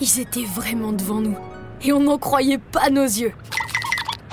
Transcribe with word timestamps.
Ils 0.00 0.20
étaient 0.20 0.44
vraiment 0.44 0.92
devant 0.92 1.20
nous. 1.20 1.36
Et 1.82 1.92
on 1.92 2.00
n'en 2.00 2.18
croyait 2.18 2.58
pas 2.58 2.90
nos 2.90 3.04
yeux. 3.04 3.32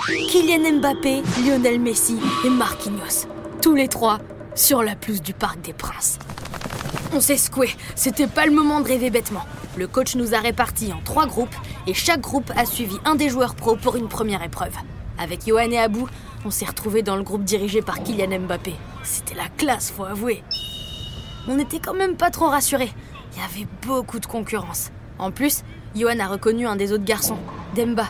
Kylian 0.06 0.78
Mbappé, 0.78 1.22
Lionel 1.42 1.80
Messi 1.80 2.18
et 2.44 2.50
Marquinhos. 2.50 3.26
Tous 3.62 3.74
les 3.74 3.88
trois 3.88 4.18
sur 4.54 4.82
la 4.82 4.94
pelouse 4.94 5.22
du 5.22 5.32
Parc 5.32 5.60
des 5.62 5.72
Princes. 5.72 6.18
On 7.14 7.20
s'est 7.20 7.38
secoué, 7.38 7.70
c'était 7.94 8.26
pas 8.26 8.44
le 8.44 8.52
moment 8.52 8.80
de 8.80 8.88
rêver 8.88 9.08
bêtement. 9.08 9.44
Le 9.76 9.86
coach 9.86 10.16
nous 10.16 10.34
a 10.34 10.38
répartis 10.38 10.92
en 10.92 11.00
trois 11.02 11.26
groupes 11.26 11.54
et 11.86 11.94
chaque 11.94 12.20
groupe 12.20 12.52
a 12.56 12.66
suivi 12.66 12.96
un 13.06 13.14
des 13.14 13.30
joueurs 13.30 13.54
pros 13.54 13.76
pour 13.76 13.96
une 13.96 14.08
première 14.08 14.42
épreuve. 14.42 14.74
Avec 15.18 15.46
Johan 15.46 15.70
et 15.70 15.78
Abou, 15.78 16.08
on 16.44 16.50
s'est 16.50 16.66
retrouvés 16.66 17.02
dans 17.02 17.16
le 17.16 17.22
groupe 17.22 17.44
dirigé 17.44 17.80
par 17.80 18.02
Kylian 18.02 18.40
Mbappé. 18.40 18.74
C'était 19.02 19.34
la 19.34 19.48
classe, 19.56 19.90
faut 19.90 20.04
avouer. 20.04 20.42
On 21.48 21.54
n'était 21.54 21.80
quand 21.80 21.94
même 21.94 22.16
pas 22.16 22.30
trop 22.30 22.48
rassurés. 22.48 22.92
Il 23.32 23.40
y 23.40 23.44
avait 23.44 23.68
beaucoup 23.86 24.18
de 24.18 24.26
concurrence. 24.26 24.90
En 25.18 25.30
plus, 25.30 25.62
Johan 25.94 26.18
a 26.18 26.26
reconnu 26.26 26.66
un 26.66 26.76
des 26.76 26.92
autres 26.92 27.04
garçons, 27.04 27.38
Demba. 27.76 28.06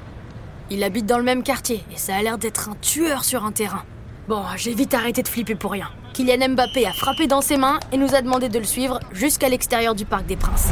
Il 0.71 0.83
habite 0.83 1.07
dans 1.07 1.19
le 1.19 1.25
même 1.25 1.43
quartier 1.43 1.85
et 1.93 1.97
ça 1.97 2.17
a 2.17 2.23
l'air 2.23 2.39
d'être 2.39 2.71
un 2.71 2.77
tueur 2.81 3.25
sur 3.25 3.45
un 3.45 3.53
terrain. 3.53 3.85
Bon, 4.29 4.43
j'ai 4.57 4.73
vite 4.73 4.95
arrêté 4.95 5.23
de 5.23 5.29
flipper 5.29 5.55
pour 5.55 5.73
rien. 5.73 5.91
Kylian 6.15 6.51
Mbappé 6.51 6.87
a 6.87 6.93
frappé 6.93 7.27
dans 7.27 7.43
ses 7.43 7.59
mains 7.59 7.79
et 7.93 7.99
nous 7.99 8.15
a 8.15 8.23
demandé 8.23 8.49
de 8.49 8.59
le 8.59 8.65
suivre 8.65 9.01
jusqu'à 9.13 9.49
l'extérieur 9.49 9.95
du 9.95 10.07
Parc 10.07 10.25
des 10.25 10.37
Princes. 10.37 10.69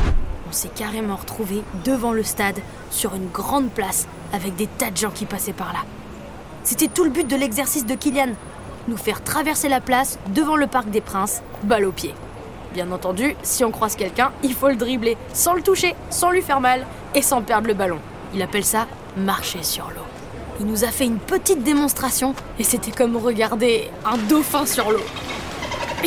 On 0.48 0.52
s'est 0.52 0.70
carrément 0.74 1.16
retrouvé 1.16 1.62
devant 1.84 2.12
le 2.12 2.22
stade, 2.22 2.58
sur 2.90 3.14
une 3.14 3.28
grande 3.28 3.70
place, 3.70 4.06
avec 4.32 4.56
des 4.56 4.66
tas 4.66 4.90
de 4.90 4.96
gens 4.96 5.10
qui 5.10 5.26
passaient 5.26 5.52
par 5.52 5.72
là. 5.72 5.80
C'était 6.64 6.88
tout 6.88 7.04
le 7.04 7.10
but 7.10 7.28
de 7.28 7.36
l'exercice 7.36 7.84
de 7.84 7.94
Kylian, 7.94 8.34
nous 8.88 8.96
faire 8.96 9.22
traverser 9.22 9.68
la 9.68 9.80
place 9.80 10.18
devant 10.34 10.56
le 10.56 10.66
Parc 10.66 10.88
des 10.90 11.00
Princes, 11.00 11.42
balle 11.64 11.84
au 11.84 11.92
pied. 11.92 12.14
Bien 12.74 12.90
entendu, 12.90 13.36
si 13.42 13.64
on 13.64 13.70
croise 13.70 13.96
quelqu'un, 13.96 14.32
il 14.42 14.54
faut 14.54 14.68
le 14.68 14.76
dribbler, 14.76 15.18
sans 15.34 15.52
le 15.52 15.62
toucher, 15.62 15.94
sans 16.08 16.30
lui 16.30 16.40
faire 16.40 16.60
mal 16.60 16.86
et 17.14 17.20
sans 17.20 17.42
perdre 17.42 17.68
le 17.68 17.74
ballon. 17.74 17.98
Il 18.34 18.40
appelle 18.40 18.64
ça 18.64 18.86
marcher 19.16 19.62
sur 19.62 19.90
l'eau. 19.90 20.02
Il 20.58 20.66
nous 20.66 20.84
a 20.84 20.88
fait 20.88 21.04
une 21.04 21.18
petite 21.18 21.62
démonstration 21.62 22.34
et 22.58 22.64
c'était 22.64 22.90
comme 22.90 23.16
regarder 23.16 23.90
un 24.06 24.16
dauphin 24.16 24.64
sur 24.64 24.90
l'eau. 24.90 25.04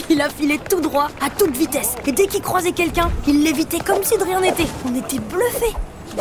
Il 0.10 0.22
a 0.22 0.30
filé 0.30 0.60
tout 0.70 0.82
droit, 0.82 1.08
à 1.22 1.30
toute 1.30 1.56
vitesse, 1.56 1.96
et 2.06 2.12
dès 2.12 2.28
qu'il 2.28 2.42
croisait 2.42 2.72
quelqu'un, 2.72 3.10
il 3.28 3.44
l'évitait 3.44 3.80
comme 3.80 4.04
si 4.04 4.18
de 4.18 4.24
rien 4.24 4.42
n'était. 4.42 4.68
On 4.86 4.96
était 4.96 5.20
bluffés. 5.20 5.76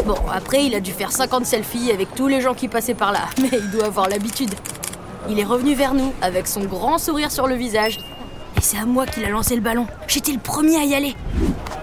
Bon, 0.04 0.16
après, 0.32 0.64
il 0.64 0.74
a 0.74 0.80
dû 0.80 0.92
faire 0.92 1.10
50 1.10 1.46
selfies 1.46 1.90
avec 1.90 2.14
tous 2.14 2.28
les 2.28 2.40
gens 2.40 2.54
qui 2.54 2.68
passaient 2.68 2.94
par 2.94 3.12
là, 3.12 3.22
mais 3.40 3.50
il 3.52 3.70
doit 3.70 3.86
avoir 3.86 4.08
l'habitude. 4.08 4.54
Il 5.28 5.40
est 5.40 5.44
revenu 5.44 5.74
vers 5.74 5.94
nous 5.94 6.12
avec 6.20 6.46
son 6.46 6.64
grand 6.64 6.98
sourire 6.98 7.32
sur 7.32 7.46
le 7.46 7.54
visage. 7.54 7.98
Et 8.56 8.60
c'est 8.60 8.78
à 8.78 8.84
moi 8.84 9.06
qu'il 9.06 9.24
a 9.24 9.28
lancé 9.28 9.54
le 9.54 9.60
ballon. 9.60 9.86
J'étais 10.06 10.32
le 10.32 10.38
premier 10.38 10.76
à 10.76 10.84
y 10.84 10.94
aller. 10.94 11.14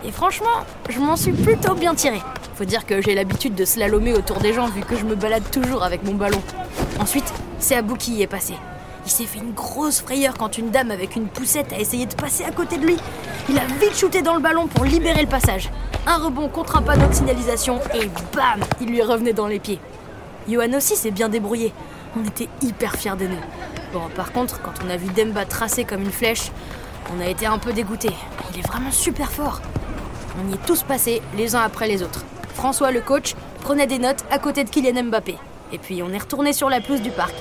Et 0.06 0.12
franchement, 0.12 0.48
je 0.90 1.00
m'en 1.00 1.16
suis 1.16 1.34
plutôt 1.34 1.76
bien 1.76 1.94
tiré. 1.96 2.22
Faut 2.56 2.66
dire 2.66 2.86
que 2.86 3.02
j'ai 3.02 3.14
l'habitude 3.16 3.56
de 3.56 3.66
slalomer 3.66 4.14
autour 4.14 4.38
des 4.38 4.54
gens 4.54 4.68
vu 4.68 4.82
que 4.82 4.96
je 4.96 5.06
me 5.06 5.16
balade 5.16 5.50
toujours 5.52 5.84
avec 5.84 6.04
mon 6.04 6.14
ballon. 6.14 6.42
Ensuite, 7.00 7.32
c'est 7.60 7.76
Abou 7.76 7.96
qui 7.96 8.14
y 8.14 8.22
est 8.22 8.28
passé. 8.28 8.54
Il 9.06 9.12
s'est 9.12 9.26
fait 9.26 9.40
une 9.40 9.54
grosse 9.54 10.02
frayeur 10.02 10.36
quand 10.38 10.58
une 10.58 10.70
dame 10.70 10.92
avec 10.92 11.16
une 11.16 11.28
poussette 11.28 11.74
a 11.74 11.80
essayé 11.80 12.06
de 12.06 12.14
passer 12.14 12.44
à 12.44 12.52
côté 12.52 12.78
de 12.78 12.86
lui. 12.86 12.98
Il 13.50 13.58
a 13.58 13.66
vite 13.80 13.98
shooté 13.98 14.22
dans 14.22 14.36
le 14.36 14.42
ballon 14.42 14.68
pour 14.68 14.86
libérer 14.86 15.22
le 15.22 15.28
passage. 15.28 15.70
Un 16.06 16.18
rebond 16.18 16.50
contre 16.50 16.78
un 16.78 16.82
panneau 16.82 17.08
de 17.08 17.14
signalisation 17.14 17.80
et 17.94 18.10
bam 18.36 18.60
Il 18.80 18.90
lui 18.90 19.02
revenait 19.02 19.34
dans 19.34 19.48
les 19.48 19.60
pieds. 19.60 19.80
Johan 20.48 20.74
aussi 20.76 20.96
s'est 20.96 21.12
bien 21.12 21.30
débrouillé. 21.30 21.74
On 22.20 22.24
était 22.28 22.50
hyper 22.62 22.96
fiers 22.96 23.16
de 23.18 23.28
nous. 23.28 23.81
Bon, 23.94 24.08
par 24.16 24.32
contre, 24.32 24.62
quand 24.62 24.74
on 24.86 24.90
a 24.90 24.96
vu 24.96 25.08
Demba 25.12 25.46
tracer 25.46 25.84
comme 25.84 26.02
une 26.04 26.12
flèche, 26.12 26.52
on 27.14 27.20
a 27.20 27.28
été 27.28 27.46
un 27.46 27.58
peu 27.58 27.74
dégoûtés. 27.74 28.16
Il 28.54 28.60
est 28.60 28.68
vraiment 28.68 28.92
super 28.92 29.30
fort. 29.30 29.62
On 30.42 30.50
y 30.50 30.54
est 30.54 30.66
tous 30.66 30.84
passés, 30.84 31.22
les 31.36 31.56
uns 31.56 31.62
après 31.62 31.88
les 31.88 32.02
autres. 32.02 32.24
François, 32.54 32.92
le 32.92 33.02
coach, 33.02 33.36
prenait 33.62 33.88
des 33.88 34.00
notes 34.00 34.24
à 34.32 34.40
côté 34.40 34.64
de 34.64 34.70
Kylian 34.70 35.04
Mbappé. 35.04 35.38
Et 35.74 35.78
puis 35.78 36.02
on 36.04 36.10
est 36.12 36.18
retourné 36.18 36.54
sur 36.54 36.70
la 36.70 36.80
pelouse 36.80 37.02
du 37.02 37.12
parc. 37.12 37.34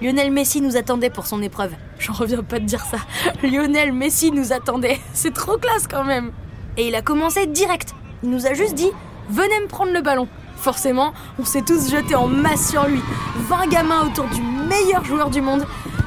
Lionel 0.00 0.30
Messi 0.30 0.60
nous 0.60 0.76
attendait 0.76 1.10
pour 1.10 1.26
son 1.26 1.42
épreuve. 1.42 1.72
J'en 1.98 2.12
reviens 2.12 2.42
pas 2.42 2.58
de 2.58 2.64
dire 2.64 2.84
ça. 2.84 2.98
Lionel 3.42 3.92
Messi 3.92 4.30
nous 4.30 4.52
attendait. 4.52 5.00
C'est 5.12 5.34
trop 5.34 5.58
classe 5.58 5.86
quand 5.88 6.04
même. 6.04 6.32
Et 6.76 6.88
il 6.88 6.94
a 6.94 7.02
commencé 7.02 7.46
direct. 7.46 7.94
Il 8.22 8.30
nous 8.30 8.46
a 8.46 8.54
juste 8.54 8.74
dit 8.74 8.90
Venez 9.28 9.60
me 9.60 9.66
prendre 9.66 9.92
le 9.92 10.00
ballon. 10.00 10.28
Forcément, 10.56 11.12
on 11.38 11.44
s'est 11.44 11.62
tous 11.62 11.90
jetés 11.90 12.14
en 12.14 12.26
masse 12.26 12.70
sur 12.70 12.86
lui. 12.86 13.00
20 13.48 13.68
gamins 13.68 14.06
autour 14.06 14.26
du 14.26 14.40
meilleur 14.70 15.04
joueur 15.04 15.28
du 15.28 15.42
monde. 15.42 15.66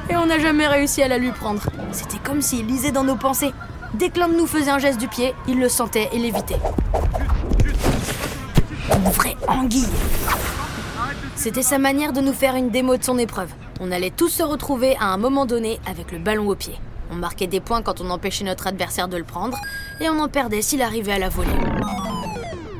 Et 0.09 0.15
on 0.15 0.25
n'a 0.25 0.39
jamais 0.39 0.67
réussi 0.67 1.03
à 1.03 1.07
la 1.07 1.17
lui 1.17 1.31
prendre. 1.31 1.61
C'était 1.91 2.17
comme 2.17 2.41
s'il 2.41 2.65
lisait 2.65 2.91
dans 2.91 3.03
nos 3.03 3.15
pensées. 3.15 3.53
Dès 3.93 4.09
que 4.09 4.19
l'un 4.19 4.27
de 4.27 4.35
nous 4.35 4.47
faisait 4.47 4.71
un 4.71 4.79
geste 4.79 4.99
du 4.99 5.07
pied, 5.07 5.35
il 5.47 5.59
le 5.59 5.69
sentait 5.69 6.09
et 6.13 6.17
l'évitait. 6.17 6.59
Une 8.91 9.11
vraie 9.11 9.37
anguille. 9.47 9.87
C'était 11.35 11.61
sa 11.61 11.77
manière 11.77 12.13
de 12.13 12.21
nous 12.21 12.33
faire 12.33 12.55
une 12.55 12.69
démo 12.69 12.97
de 12.97 13.03
son 13.03 13.17
épreuve. 13.17 13.49
On 13.79 13.91
allait 13.91 14.11
tous 14.11 14.29
se 14.29 14.43
retrouver 14.43 14.95
à 14.99 15.07
un 15.07 15.17
moment 15.17 15.45
donné 15.45 15.79
avec 15.85 16.11
le 16.11 16.19
ballon 16.19 16.47
au 16.47 16.55
pied. 16.55 16.75
On 17.11 17.15
marquait 17.15 17.47
des 17.47 17.59
points 17.59 17.81
quand 17.81 18.01
on 18.01 18.09
empêchait 18.09 18.45
notre 18.45 18.67
adversaire 18.67 19.07
de 19.07 19.17
le 19.17 19.23
prendre, 19.23 19.57
et 19.99 20.09
on 20.09 20.19
en 20.19 20.29
perdait 20.29 20.61
s'il 20.61 20.81
arrivait 20.81 21.13
à 21.13 21.19
la 21.19 21.29
voler. 21.29 21.51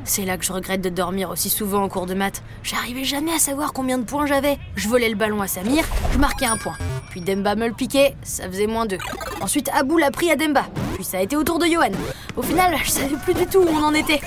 C'est 0.06 0.25
là 0.25 0.38
que 0.38 0.44
je 0.44 0.52
regrette 0.52 0.81
de 0.81 0.90
dormir 0.90 1.30
aussi 1.30 1.50
souvent 1.50 1.84
en 1.84 1.90
cours 1.90 2.06
de 2.06 2.14
maths. 2.14 2.44
J'arrivais 2.62 3.06
jamais 3.06 3.34
à 3.34 3.40
savoir 3.40 3.72
combien 3.72 3.97
de 3.97 4.03
points 4.03 4.25
j'avais. 4.25 4.58
Je 4.75 4.90
volais 4.90 5.09
le 5.09 5.16
ballon 5.16 5.41
à 5.41 5.47
Samir, 5.47 5.86
je 6.12 6.18
marquais 6.18 6.46
un 6.46 6.58
point. 6.58 6.78
Puis 7.09 7.22
Demba 7.22 7.56
me 7.56 7.68
le 7.68 7.74
piquait, 7.74 8.16
ça 8.22 8.47
faisait 8.50 8.68
moins 8.68 8.86
deux. 8.86 8.97
Ensuite 9.40 9.69
Abou 9.74 9.97
l'a 9.97 10.12
pris 10.12 10.30
à 10.30 10.36
Demba. 10.36 10.66
Puis 10.96 11.03
ça 11.03 11.19
a 11.19 11.22
été 11.22 11.38
au 11.38 11.44
tour 11.44 11.58
de 11.58 11.68
Johan. 11.68 11.91
Au 12.36 12.41
final, 12.41 12.75
je 12.84 12.90
savais 12.90 13.16
plus 13.24 13.34
du 13.34 13.46
tout 13.46 13.59
où 13.59 13.68
on 13.69 13.84
en 13.84 13.94
était. 13.94 14.19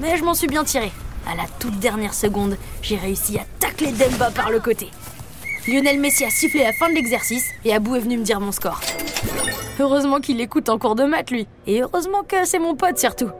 Mais 0.00 0.16
je 0.16 0.24
m'en 0.24 0.34
suis 0.34 0.46
bien 0.46 0.64
tiré. 0.64 0.92
À 1.26 1.34
la 1.34 1.44
toute 1.58 1.78
dernière 1.80 2.14
seconde, 2.14 2.56
j'ai 2.82 2.96
réussi 2.96 3.38
à 3.38 3.44
tacler 3.58 3.92
Demba 3.92 4.30
par 4.30 4.50
le 4.50 4.60
côté. 4.60 4.90
Lionel 5.66 5.98
Messi 5.98 6.24
a 6.24 6.30
sifflé 6.30 6.62
la 6.62 6.72
fin 6.72 6.88
de 6.88 6.94
l'exercice 6.94 7.46
et 7.64 7.74
Abou 7.74 7.96
est 7.96 8.00
venu 8.00 8.16
me 8.16 8.24
dire 8.24 8.40
mon 8.40 8.52
score. 8.52 8.80
Heureusement 9.78 10.20
qu'il 10.20 10.40
écoute 10.40 10.68
en 10.68 10.78
cours 10.78 10.94
de 10.94 11.04
maths, 11.04 11.30
lui. 11.30 11.46
Et 11.66 11.82
heureusement 11.82 12.22
que 12.22 12.44
c'est 12.44 12.58
mon 12.58 12.76
pote 12.76 12.98
surtout. 12.98 13.30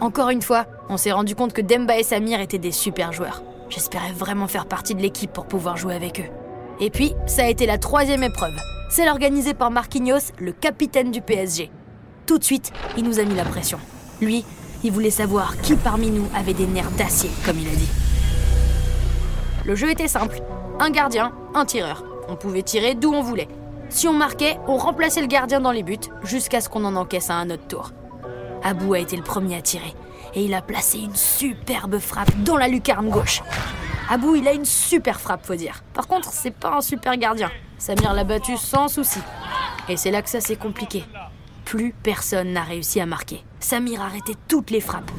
Encore 0.00 0.30
une 0.30 0.40
fois, 0.40 0.64
on 0.88 0.96
s'est 0.96 1.12
rendu 1.12 1.34
compte 1.34 1.52
que 1.52 1.60
Demba 1.60 1.98
et 1.98 2.02
Samir 2.02 2.40
étaient 2.40 2.56
des 2.56 2.72
super 2.72 3.12
joueurs. 3.12 3.42
J'espérais 3.68 4.12
vraiment 4.12 4.48
faire 4.48 4.64
partie 4.64 4.94
de 4.94 5.02
l'équipe 5.02 5.30
pour 5.30 5.44
pouvoir 5.44 5.76
jouer 5.76 5.94
avec 5.94 6.20
eux. 6.20 6.30
Et 6.80 6.88
puis, 6.88 7.12
ça 7.26 7.44
a 7.44 7.48
été 7.48 7.66
la 7.66 7.76
troisième 7.76 8.22
épreuve, 8.22 8.56
celle 8.88 9.10
organisée 9.10 9.52
par 9.52 9.70
Marquinhos, 9.70 10.32
le 10.38 10.52
capitaine 10.52 11.10
du 11.10 11.20
PSG. 11.20 11.70
Tout 12.24 12.38
de 12.38 12.44
suite, 12.44 12.72
il 12.96 13.04
nous 13.04 13.20
a 13.20 13.24
mis 13.24 13.34
la 13.34 13.44
pression. 13.44 13.78
Lui, 14.22 14.46
il 14.82 14.90
voulait 14.90 15.10
savoir 15.10 15.60
qui 15.60 15.74
parmi 15.74 16.10
nous 16.10 16.26
avait 16.34 16.54
des 16.54 16.66
nerfs 16.66 16.92
d'acier, 16.92 17.30
comme 17.44 17.58
il 17.58 17.68
a 17.68 17.76
dit. 17.76 17.88
Le 19.66 19.74
jeu 19.74 19.90
était 19.90 20.08
simple. 20.08 20.40
Un 20.78 20.90
gardien, 20.90 21.32
un 21.54 21.66
tireur. 21.66 22.04
On 22.28 22.36
pouvait 22.36 22.62
tirer 22.62 22.94
d'où 22.94 23.12
on 23.12 23.20
voulait. 23.20 23.48
Si 23.90 24.08
on 24.08 24.14
marquait, 24.14 24.56
on 24.66 24.78
remplaçait 24.78 25.20
le 25.20 25.26
gardien 25.26 25.60
dans 25.60 25.72
les 25.72 25.82
buts 25.82 25.98
jusqu'à 26.22 26.62
ce 26.62 26.70
qu'on 26.70 26.86
en 26.86 26.96
encaisse 26.96 27.28
à 27.28 27.34
un 27.34 27.50
autre 27.50 27.66
tour. 27.68 27.92
Abou 28.62 28.94
a 28.94 28.98
été 28.98 29.16
le 29.16 29.22
premier 29.22 29.56
à 29.56 29.62
tirer 29.62 29.94
et 30.34 30.44
il 30.44 30.54
a 30.54 30.62
placé 30.62 30.98
une 30.98 31.16
superbe 31.16 31.98
frappe 31.98 32.34
dans 32.42 32.56
la 32.56 32.68
lucarne 32.68 33.08
gauche. 33.08 33.42
Abou, 34.08 34.34
il 34.34 34.46
a 34.48 34.52
une 34.52 34.64
super 34.64 35.20
frappe, 35.20 35.46
faut 35.46 35.54
dire. 35.54 35.82
Par 35.94 36.06
contre, 36.06 36.30
c'est 36.32 36.50
pas 36.50 36.76
un 36.76 36.80
super 36.80 37.16
gardien. 37.16 37.50
Samir 37.78 38.12
l'a 38.12 38.24
battu 38.24 38.56
sans 38.56 38.88
souci. 38.88 39.20
Et 39.88 39.96
c'est 39.96 40.10
là 40.10 40.20
que 40.20 40.28
ça 40.28 40.40
s'est 40.40 40.56
compliqué. 40.56 41.04
Plus 41.64 41.94
personne 42.02 42.52
n'a 42.52 42.62
réussi 42.62 43.00
à 43.00 43.06
marquer. 43.06 43.44
Samir 43.60 44.02
a 44.02 44.06
arrêté 44.06 44.34
toutes 44.48 44.70
les 44.70 44.80
frappes. 44.80 45.10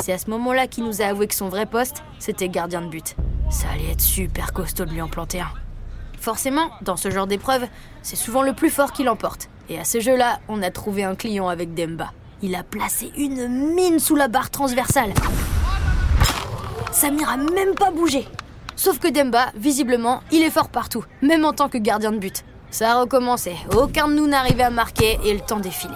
C'est 0.00 0.12
à 0.12 0.18
ce 0.18 0.30
moment-là 0.30 0.66
qu'il 0.66 0.84
nous 0.84 1.02
a 1.02 1.06
avoué 1.06 1.26
que 1.26 1.34
son 1.34 1.48
vrai 1.48 1.66
poste, 1.66 2.02
c'était 2.18 2.48
gardien 2.48 2.82
de 2.82 2.88
but. 2.88 3.16
Ça 3.50 3.66
allait 3.72 3.90
être 3.90 4.00
super 4.00 4.52
costaud 4.52 4.84
de 4.84 4.90
lui 4.90 5.02
en 5.02 5.08
planter 5.08 5.40
un. 5.40 5.50
Forcément, 6.20 6.70
dans 6.82 6.96
ce 6.96 7.10
genre 7.10 7.26
d'épreuve, 7.26 7.66
c'est 8.02 8.16
souvent 8.16 8.42
le 8.42 8.54
plus 8.54 8.70
fort 8.70 8.92
qui 8.92 9.04
l'emporte. 9.04 9.50
Et 9.68 9.78
à 9.78 9.84
ce 9.84 10.00
jeu-là, 10.00 10.40
on 10.48 10.62
a 10.62 10.70
trouvé 10.70 11.04
un 11.04 11.14
client 11.14 11.48
avec 11.48 11.74
Demba. 11.74 12.12
Il 12.46 12.54
a 12.56 12.62
placé 12.62 13.10
une 13.16 13.48
mine 13.74 13.98
sous 13.98 14.16
la 14.16 14.28
barre 14.28 14.50
transversale. 14.50 15.14
Samir 16.92 17.30
a 17.30 17.38
même 17.38 17.74
pas 17.74 17.90
bougé. 17.90 18.28
Sauf 18.76 18.98
que 18.98 19.08
Demba, 19.08 19.46
visiblement, 19.56 20.20
il 20.30 20.42
est 20.42 20.50
fort 20.50 20.68
partout, 20.68 21.06
même 21.22 21.46
en 21.46 21.54
tant 21.54 21.70
que 21.70 21.78
gardien 21.78 22.12
de 22.12 22.18
but. 22.18 22.44
Ça 22.70 22.92
a 22.92 23.00
recommencé. 23.00 23.56
Aucun 23.74 24.08
de 24.08 24.12
nous 24.12 24.26
n'arrivait 24.26 24.64
à 24.64 24.68
marquer 24.68 25.18
et 25.24 25.32
le 25.32 25.40
temps 25.40 25.58
défilait. 25.58 25.94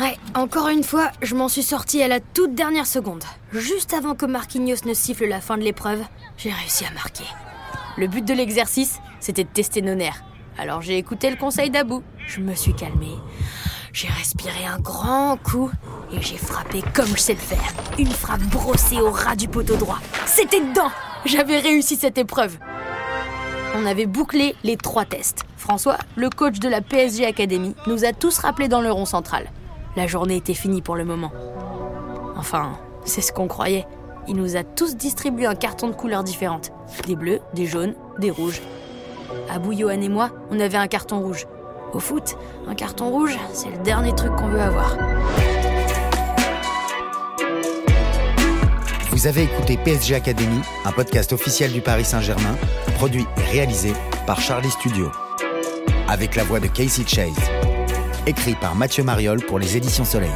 Ouais, 0.00 0.16
encore 0.34 0.66
une 0.66 0.82
fois, 0.82 1.12
je 1.22 1.36
m'en 1.36 1.46
suis 1.46 1.62
sorti 1.62 2.02
à 2.02 2.08
la 2.08 2.18
toute 2.18 2.56
dernière 2.56 2.86
seconde. 2.86 3.22
Juste 3.52 3.94
avant 3.94 4.16
que 4.16 4.26
Marquinhos 4.26 4.84
ne 4.84 4.94
siffle 4.94 5.26
la 5.26 5.40
fin 5.40 5.56
de 5.56 5.62
l'épreuve, 5.62 6.02
j'ai 6.38 6.50
réussi 6.50 6.84
à 6.86 6.90
marquer. 6.90 7.26
Le 7.98 8.08
but 8.08 8.24
de 8.24 8.34
l'exercice, 8.34 8.98
c'était 9.20 9.44
de 9.44 9.48
tester 9.48 9.80
nos 9.80 9.94
nerfs. 9.94 10.24
Alors 10.58 10.82
j'ai 10.82 10.98
écouté 10.98 11.30
le 11.30 11.36
conseil 11.36 11.70
d'Abou. 11.70 12.02
Je 12.26 12.40
me 12.40 12.56
suis 12.56 12.74
calmée. 12.74 13.14
J'ai 13.92 14.08
respiré 14.08 14.64
un 14.64 14.78
grand 14.78 15.36
coup 15.36 15.70
et 16.10 16.20
j'ai 16.22 16.38
frappé 16.38 16.82
comme 16.94 17.08
je 17.08 17.20
sais 17.20 17.34
le 17.34 17.38
faire. 17.38 17.72
Une 17.98 18.10
frappe 18.10 18.40
brossée 18.40 19.00
au 19.00 19.10
ras 19.10 19.36
du 19.36 19.48
poteau 19.48 19.76
droit. 19.76 19.98
C'était 20.24 20.60
dedans 20.60 20.90
J'avais 21.26 21.58
réussi 21.58 21.96
cette 21.96 22.16
épreuve. 22.16 22.56
On 23.76 23.84
avait 23.84 24.06
bouclé 24.06 24.56
les 24.64 24.78
trois 24.78 25.04
tests. 25.04 25.44
François, 25.56 25.98
le 26.16 26.30
coach 26.30 26.58
de 26.58 26.68
la 26.68 26.80
PSG 26.80 27.26
Academy, 27.26 27.74
nous 27.86 28.04
a 28.04 28.12
tous 28.12 28.38
rappelés 28.38 28.68
dans 28.68 28.80
le 28.80 28.90
rond 28.90 29.04
central. 29.04 29.50
La 29.94 30.06
journée 30.06 30.36
était 30.36 30.54
finie 30.54 30.82
pour 30.82 30.96
le 30.96 31.04
moment. 31.04 31.32
Enfin, 32.36 32.78
C'est 33.04 33.20
ce 33.20 33.32
qu'on 33.32 33.48
croyait. 33.48 33.86
Il 34.28 34.36
nous 34.36 34.56
a 34.56 34.62
tous 34.62 34.96
distribué 34.96 35.46
un 35.46 35.54
carton 35.54 35.88
de 35.88 35.94
couleurs 35.94 36.24
différentes. 36.24 36.72
Des 37.06 37.16
bleus, 37.16 37.40
des 37.52 37.66
jaunes, 37.66 37.94
des 38.18 38.30
rouges. 38.30 38.62
Abou, 39.50 39.72
Johan 39.72 40.00
et 40.00 40.08
moi, 40.08 40.30
on 40.50 40.60
avait 40.60 40.78
un 40.78 40.86
carton 40.86 41.20
rouge. 41.20 41.46
Au 41.92 42.00
foot, 42.00 42.36
un 42.66 42.74
carton 42.74 43.10
rouge, 43.10 43.36
c'est 43.52 43.68
le 43.68 43.76
dernier 43.78 44.14
truc 44.14 44.34
qu'on 44.36 44.48
veut 44.48 44.62
avoir. 44.62 44.96
Vous 49.10 49.26
avez 49.26 49.42
écouté 49.42 49.76
PSG 49.76 50.14
Academy, 50.14 50.60
un 50.86 50.92
podcast 50.92 51.34
officiel 51.34 51.70
du 51.70 51.82
Paris 51.82 52.06
Saint-Germain, 52.06 52.56
produit 52.94 53.26
et 53.36 53.50
réalisé 53.52 53.92
par 54.26 54.40
Charlie 54.40 54.70
Studio. 54.70 55.12
Avec 56.08 56.34
la 56.34 56.44
voix 56.44 56.60
de 56.60 56.66
Casey 56.66 57.04
Chase. 57.06 57.36
Écrit 58.26 58.54
par 58.54 58.74
Mathieu 58.74 59.04
Mariol 59.04 59.44
pour 59.44 59.58
les 59.58 59.76
éditions 59.76 60.06
Soleil. 60.06 60.32